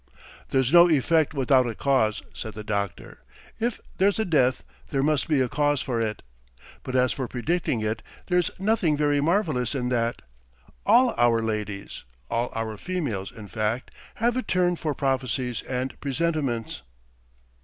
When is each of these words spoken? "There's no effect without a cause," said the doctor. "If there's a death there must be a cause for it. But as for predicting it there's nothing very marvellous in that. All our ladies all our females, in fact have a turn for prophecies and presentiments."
"There's 0.49 0.73
no 0.73 0.89
effect 0.89 1.35
without 1.35 1.67
a 1.67 1.75
cause," 1.75 2.23
said 2.33 2.55
the 2.55 2.63
doctor. 2.63 3.19
"If 3.59 3.79
there's 3.99 4.17
a 4.17 4.25
death 4.25 4.63
there 4.89 5.03
must 5.03 5.27
be 5.27 5.41
a 5.41 5.47
cause 5.47 5.79
for 5.79 6.01
it. 6.01 6.23
But 6.81 6.95
as 6.95 7.11
for 7.11 7.27
predicting 7.27 7.81
it 7.81 8.01
there's 8.25 8.49
nothing 8.57 8.97
very 8.97 9.21
marvellous 9.21 9.75
in 9.75 9.89
that. 9.89 10.23
All 10.87 11.13
our 11.19 11.43
ladies 11.43 12.03
all 12.31 12.49
our 12.55 12.77
females, 12.77 13.31
in 13.31 13.47
fact 13.47 13.91
have 14.15 14.35
a 14.35 14.41
turn 14.41 14.75
for 14.75 14.95
prophecies 14.95 15.61
and 15.69 15.93
presentiments." 16.01 16.81